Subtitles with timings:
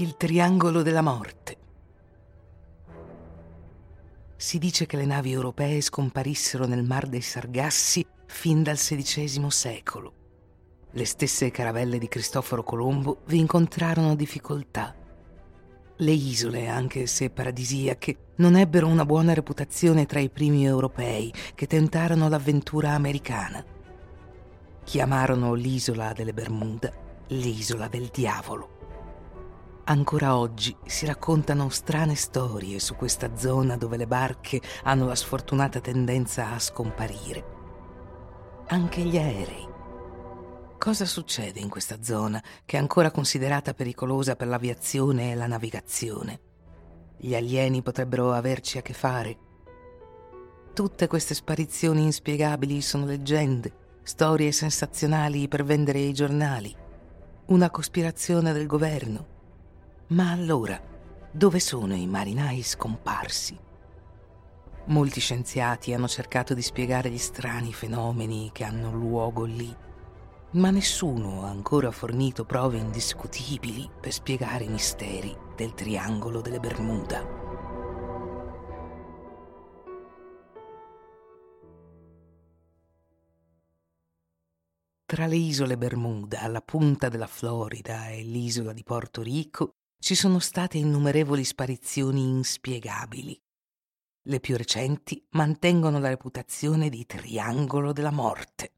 [0.00, 1.56] Il triangolo della morte.
[4.36, 10.12] Si dice che le navi europee scomparissero nel Mar dei Sargassi fin dal XVI secolo.
[10.92, 14.94] Le stesse caravelle di Cristoforo Colombo vi incontrarono difficoltà.
[15.96, 21.66] Le isole, anche se paradisiache, non ebbero una buona reputazione tra i primi europei che
[21.66, 23.64] tentarono l'avventura americana.
[24.84, 28.77] Chiamarono l'isola delle Bermuda l'isola del diavolo.
[29.90, 35.80] Ancora oggi si raccontano strane storie su questa zona dove le barche hanno la sfortunata
[35.80, 37.44] tendenza a scomparire.
[38.66, 39.66] Anche gli aerei.
[40.76, 46.40] Cosa succede in questa zona che è ancora considerata pericolosa per l'aviazione e la navigazione?
[47.16, 49.38] Gli alieni potrebbero averci a che fare.
[50.74, 56.76] Tutte queste sparizioni inspiegabili sono leggende, storie sensazionali per vendere i giornali,
[57.46, 59.36] una cospirazione del governo
[60.08, 60.80] ma allora,
[61.30, 63.58] dove sono i marinai scomparsi?
[64.86, 69.74] Molti scienziati hanno cercato di spiegare gli strani fenomeni che hanno luogo lì,
[70.52, 77.36] ma nessuno ha ancora fornito prove indiscutibili per spiegare i misteri del triangolo delle Bermuda.
[85.04, 90.38] Tra le isole Bermuda, la punta della Florida e l'isola di Porto Rico ci sono
[90.38, 93.40] state innumerevoli sparizioni inspiegabili.
[94.28, 98.72] Le più recenti mantengono la reputazione di triangolo della morte.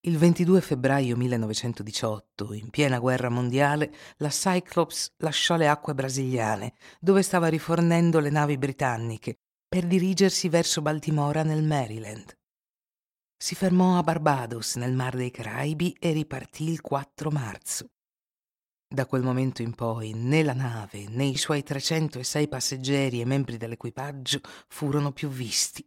[0.00, 7.22] Il 22 febbraio 1918, in piena guerra mondiale, la Cyclops lasciò le acque brasiliane, dove
[7.22, 12.36] stava rifornendo le navi britanniche, per dirigersi verso Baltimora nel Maryland.
[13.36, 17.90] Si fermò a Barbados, nel Mar dei Caraibi, e ripartì il 4 marzo.
[18.90, 23.58] Da quel momento in poi né la nave né i suoi 306 passeggeri e membri
[23.58, 25.86] dell'equipaggio furono più visti.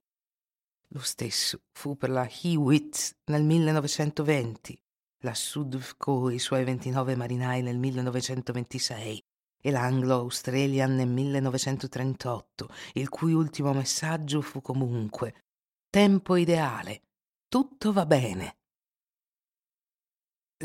[0.89, 4.79] Lo stesso fu per la Hewitt nel 1920,
[5.23, 9.23] la Sudvco e i suoi 29 marinai nel 1926
[9.63, 15.45] e l'Anglo-Australian nel 1938, il cui ultimo messaggio fu comunque
[15.89, 17.01] Tempo ideale,
[17.47, 18.57] tutto va bene.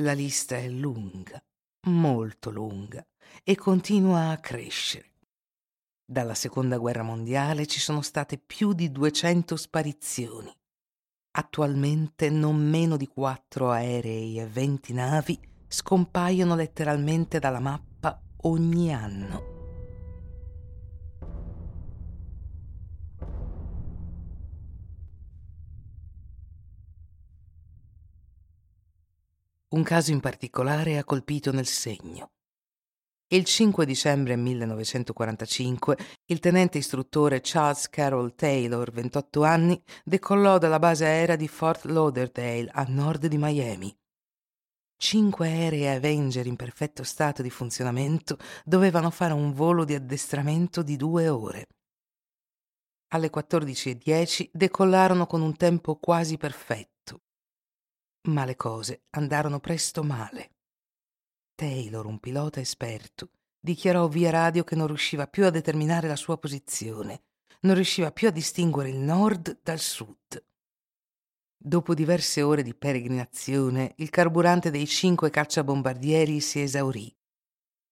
[0.01, 1.43] La lista è lunga
[1.87, 3.05] molto lunga
[3.43, 5.13] e continua a crescere.
[6.05, 10.55] Dalla Seconda Guerra Mondiale ci sono state più di 200 sparizioni.
[11.33, 19.56] Attualmente non meno di quattro aerei e 20 navi scompaiono letteralmente dalla mappa ogni anno.
[29.69, 32.31] Un caso in particolare ha colpito nel segno.
[33.27, 35.97] Il 5 dicembre 1945
[36.27, 42.71] il tenente istruttore Charles Carroll Taylor, 28 anni, decollò dalla base aerea di Fort Lauderdale
[42.71, 43.93] a nord di Miami.
[44.97, 50.97] Cinque aerei Avenger in perfetto stato di funzionamento dovevano fare un volo di addestramento di
[50.97, 51.67] due ore.
[53.09, 56.96] Alle 14.10 decollarono con un tempo quasi perfetto
[58.27, 60.53] ma le cose andarono presto male.
[61.55, 66.39] Taylor, un pilota esperto, dichiarò via radio che non riusciva più a determinare la sua
[66.39, 67.23] posizione,
[67.61, 70.45] non riusciva più a distinguere il nord dal sud.
[71.57, 77.13] Dopo diverse ore di peregrinazione, il carburante dei cinque cacciabombardieri si esaurì.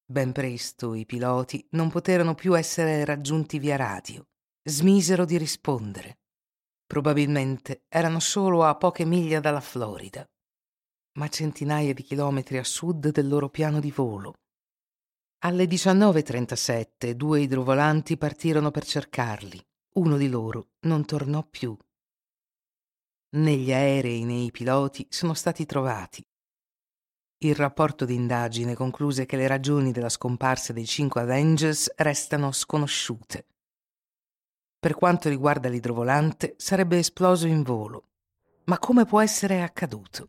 [0.06, 4.26] Ben presto i piloti non poterono più essere raggiunti via radio.
[4.62, 6.18] Smisero di rispondere.
[6.86, 10.24] Probabilmente erano solo a poche miglia dalla Florida,
[11.18, 14.34] ma centinaia di chilometri a sud del loro piano di volo.
[15.44, 19.62] Alle 19.37 due idrovolanti partirono per cercarli.
[19.96, 21.76] Uno di loro non tornò più.
[23.36, 26.24] Né gli aerei né i piloti sono stati trovati.
[27.38, 33.46] Il rapporto di indagine concluse che le ragioni della scomparsa dei cinque Avengers restano sconosciute.
[34.84, 38.08] Per quanto riguarda l'idrovolante, sarebbe esploso in volo.
[38.64, 40.28] Ma come può essere accaduto?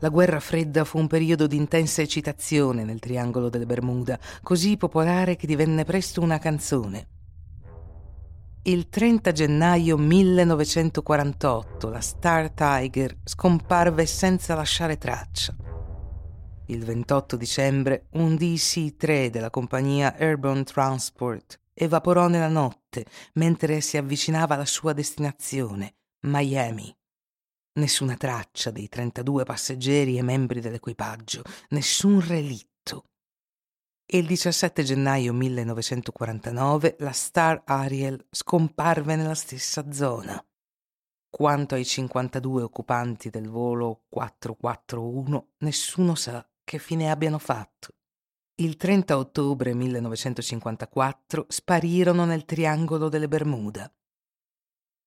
[0.00, 5.36] La guerra fredda fu un periodo di intensa eccitazione nel triangolo delle Bermuda, così popolare
[5.36, 7.06] che divenne presto una canzone.
[8.62, 15.69] Il 30 gennaio 1948 la Star Tiger scomparve senza lasciare traccia.
[16.70, 24.54] Il 28 dicembre un DC-3 della compagnia Airborne Transport evaporò nella notte mentre si avvicinava
[24.54, 25.96] alla sua destinazione,
[26.26, 26.96] Miami.
[27.72, 33.06] Nessuna traccia dei 32 passeggeri e membri dell'equipaggio, nessun relitto.
[34.06, 40.40] Il 17 gennaio 1949 la Star Ariel scomparve nella stessa zona.
[41.28, 47.88] Quanto ai 52 occupanti del volo 441, nessuno sa che fine abbiano fatto.
[48.60, 53.92] Il 30 ottobre 1954 sparirono nel triangolo delle Bermuda.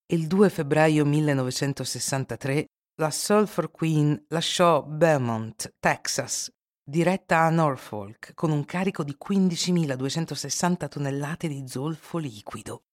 [0.07, 2.65] Il 2 febbraio 1963
[2.95, 6.51] la Sulphur Queen lasciò Beaumont, Texas,
[6.83, 12.83] diretta a Norfolk con un carico di 15.260 tonnellate di zolfo liquido.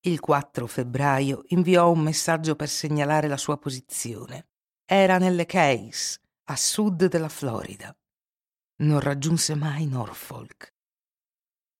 [0.00, 4.48] Il 4 febbraio inviò un messaggio per segnalare la sua posizione.
[4.84, 6.18] Era nelle Keys,
[6.50, 7.94] a sud della Florida.
[8.76, 10.72] Non raggiunse mai Norfolk.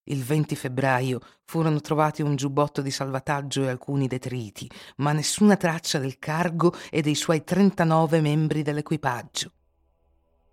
[0.03, 5.97] Il 20 febbraio furono trovati un giubbotto di salvataggio e alcuni detriti, ma nessuna traccia
[5.97, 9.51] del cargo e dei suoi 39 membri dell'equipaggio.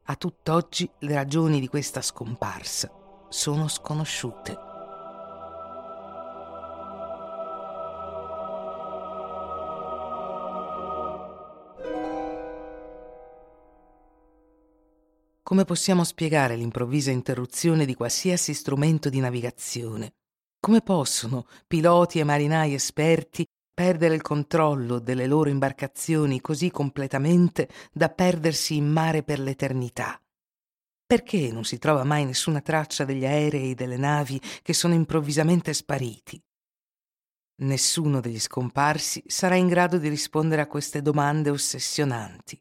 [0.05, 2.91] A tutt'oggi le ragioni di questa scomparsa
[3.29, 4.66] sono sconosciute.
[15.47, 20.15] Come possiamo spiegare l'improvvisa interruzione di qualsiasi strumento di navigazione?
[20.59, 28.09] Come possono piloti e marinai esperti perdere il controllo delle loro imbarcazioni così completamente da
[28.09, 30.21] perdersi in mare per l'eternità?
[31.07, 35.73] Perché non si trova mai nessuna traccia degli aerei e delle navi che sono improvvisamente
[35.75, 36.43] spariti?
[37.63, 42.61] Nessuno degli scomparsi sarà in grado di rispondere a queste domande ossessionanti.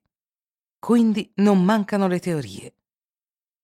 [0.85, 2.75] Quindi non mancano le teorie.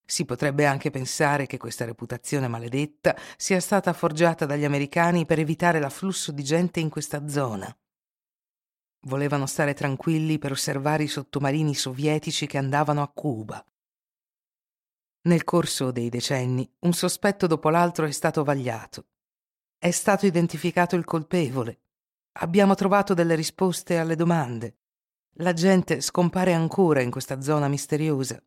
[0.03, 5.79] Si potrebbe anche pensare che questa reputazione maledetta sia stata forgiata dagli americani per evitare
[5.79, 7.71] l'afflusso di gente in questa zona.
[9.01, 13.63] Volevano stare tranquilli per osservare i sottomarini sovietici che andavano a Cuba.
[15.27, 19.09] Nel corso dei decenni, un sospetto dopo l'altro è stato vagliato.
[19.77, 21.81] È stato identificato il colpevole.
[22.39, 24.77] Abbiamo trovato delle risposte alle domande.
[25.36, 28.44] La gente scompare ancora in questa zona misteriosa.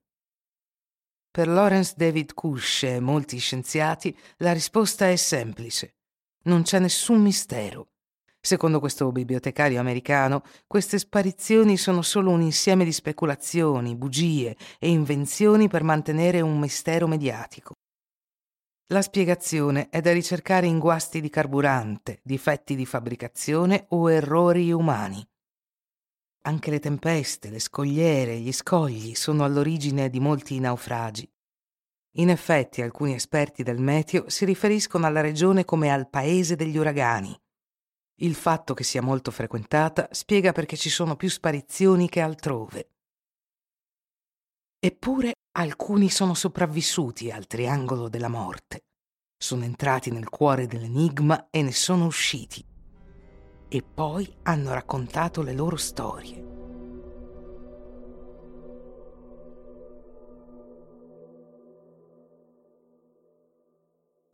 [1.30, 5.94] Per Lawrence David Kush e molti scienziati la risposta è semplice.
[6.44, 7.88] Non c'è nessun mistero.
[8.38, 15.68] Secondo questo bibliotecario americano, queste sparizioni sono solo un insieme di speculazioni, bugie e invenzioni
[15.68, 17.72] per mantenere un mistero mediatico.
[18.88, 25.26] La spiegazione è da ricercare in guasti di carburante, difetti di fabbricazione o errori umani.
[26.46, 31.26] Anche le tempeste, le scogliere, gli scogli sono all'origine di molti naufragi.
[32.16, 37.34] In effetti alcuni esperti del meteo si riferiscono alla regione come al paese degli uragani.
[38.16, 42.90] Il fatto che sia molto frequentata spiega perché ci sono più sparizioni che altrove.
[44.78, 48.84] Eppure alcuni sono sopravvissuti al triangolo della morte.
[49.34, 52.72] Sono entrati nel cuore dell'enigma e ne sono usciti
[53.68, 56.44] e poi hanno raccontato le loro storie.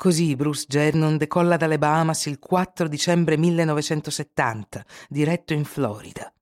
[0.01, 6.33] Così Bruce Gernon decolla dalle Bahamas il 4 dicembre 1970, diretto in Florida.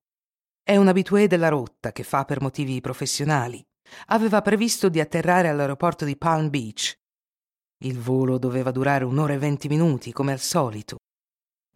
[0.63, 3.61] È un abitué della rotta che fa per motivi professionali.
[4.07, 6.97] Aveva previsto di atterrare all'aeroporto di Palm Beach.
[7.79, 10.98] Il volo doveva durare un'ora e venti minuti, come al solito,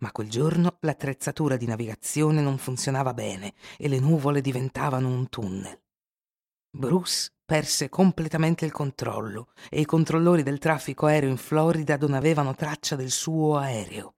[0.03, 5.81] ma quel giorno l'attrezzatura di navigazione non funzionava bene e le nuvole diventavano un tunnel.
[6.71, 12.55] Bruce perse completamente il controllo e i controllori del traffico aereo in Florida non avevano
[12.55, 14.15] traccia del suo aereo.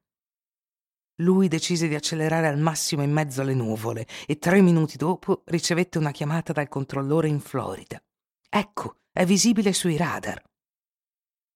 [1.19, 5.99] Lui decise di accelerare al massimo in mezzo alle nuvole e tre minuti dopo ricevette
[5.99, 8.03] una chiamata dal controllore in Florida.
[8.49, 10.43] Ecco, è visibile sui radar.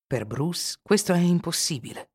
[0.05, 2.08] Per Bruce questo è impossibile.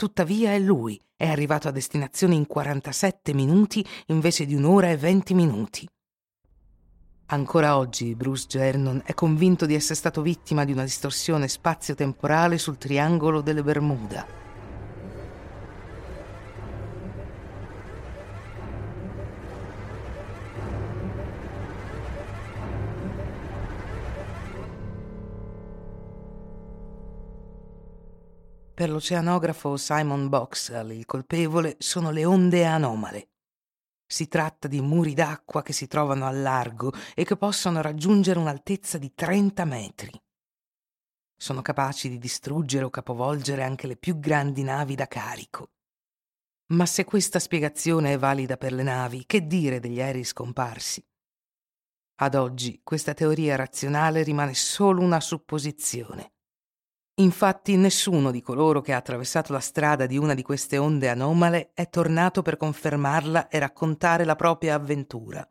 [0.00, 5.34] Tuttavia è lui, è arrivato a destinazione in 47 minuti invece di un'ora e 20
[5.34, 5.86] minuti.
[7.26, 12.78] Ancora oggi Bruce Gernon è convinto di essere stato vittima di una distorsione spazio-temporale sul
[12.78, 14.49] triangolo delle Bermuda.
[28.80, 33.28] Per l'oceanografo Simon Boxall il colpevole sono le onde anomale.
[34.06, 38.96] Si tratta di muri d'acqua che si trovano al largo e che possono raggiungere un'altezza
[38.96, 40.10] di 30 metri.
[41.36, 45.72] Sono capaci di distruggere o capovolgere anche le più grandi navi da carico.
[46.68, 51.06] Ma se questa spiegazione è valida per le navi, che dire degli aerei scomparsi?
[52.22, 56.32] Ad oggi questa teoria razionale rimane solo una supposizione.
[57.20, 61.70] Infatti nessuno di coloro che ha attraversato la strada di una di queste onde anomale
[61.74, 65.46] è tornato per confermarla e raccontare la propria avventura.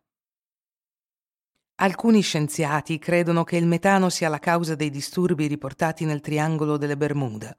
[1.82, 6.98] Alcuni scienziati credono che il metano sia la causa dei disturbi riportati nel triangolo delle
[6.98, 7.56] Bermuda.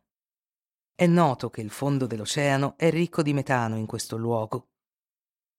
[0.93, 4.71] È noto che il fondo dell'oceano è ricco di metano in questo luogo.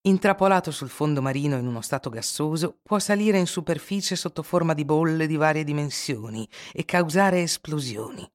[0.02, 4.84] Intrappolato sul fondo marino in uno stato gassoso, può salire in superficie sotto forma di
[4.84, 8.30] bolle di varie dimensioni e causare esplosioni.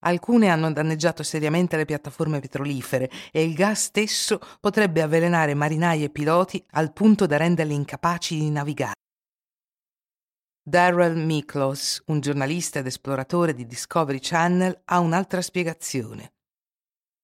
[0.00, 6.10] Alcune hanno danneggiato seriamente le piattaforme petrolifere e il gas stesso potrebbe avvelenare marinai e
[6.10, 8.94] piloti al punto da renderli incapaci di navigare.
[10.62, 16.32] Darrell Miklos, un giornalista ed esploratore di Discovery Channel, ha un'altra spiegazione.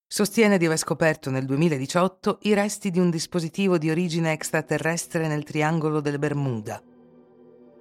[0.06, 5.45] Sostiene di aver scoperto nel 2018 i resti di un dispositivo di origine extraterrestre nel
[5.45, 6.83] triangolo delle Bermuda.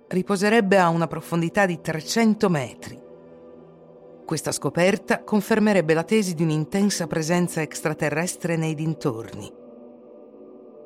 [0.08, 3.05] Riposerebbe a una profondità di 300 metri
[4.26, 9.50] questa scoperta confermerebbe la tesi di un'intensa presenza extraterrestre nei dintorni.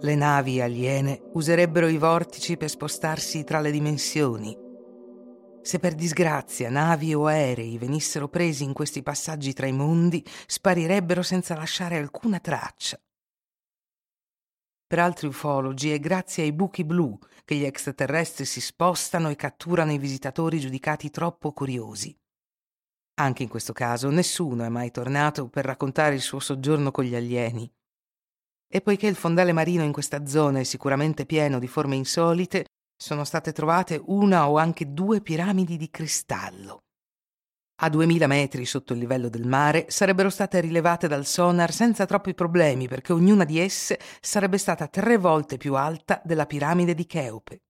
[0.02, 4.56] Le navi aliene userebbero i vortici per spostarsi tra le dimensioni.
[5.62, 11.22] Se per disgrazia navi o aerei venissero presi in questi passaggi tra i mondi, sparirebbero
[11.22, 13.00] senza lasciare alcuna traccia.
[14.88, 19.92] Per altri ufologi è grazie ai buchi blu che gli extraterrestri si spostano e catturano
[19.92, 22.18] i visitatori giudicati troppo curiosi.
[23.20, 27.16] Anche in questo caso nessuno è mai tornato per raccontare il suo soggiorno con gli
[27.16, 27.70] alieni.
[28.72, 33.26] E poiché il fondale marino in questa zona è sicuramente pieno di forme insolite, sono
[33.26, 36.84] state trovate una o anche due piramidi di cristallo.
[37.82, 42.34] A 2000 metri sotto il livello del mare sarebbero state rilevate dal sonar senza troppi
[42.34, 47.64] problemi perché ognuna di esse sarebbe stata tre volte più alta della piramide di Cheope.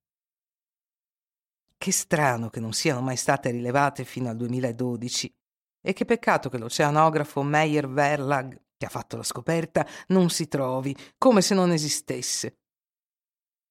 [1.75, 5.37] Che strano che non siano mai state rilevate fino al 2012
[5.81, 10.95] e che peccato che l'oceanografo Meyer Verlag, che ha fatto la scoperta, non si trovi,
[11.17, 12.59] come se non esistesse.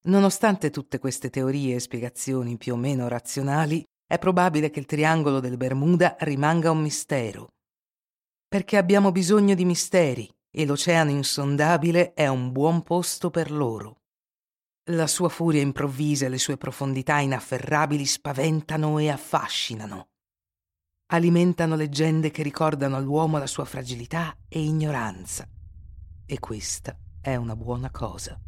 [0.07, 5.41] Nonostante tutte queste teorie e spiegazioni più o meno razionali, è probabile che il triangolo
[5.41, 7.49] del Bermuda rimanga un mistero.
[8.47, 13.97] Perché abbiamo bisogno di misteri e l'oceano insondabile è un buon posto per loro.
[14.91, 20.09] La sua furia improvvisa e le sue profondità inafferrabili spaventano e affascinano
[21.11, 25.49] alimentano leggende che ricordano all'uomo la sua fragilità e ignoranza.
[26.27, 28.39] E questa è una buona cosa.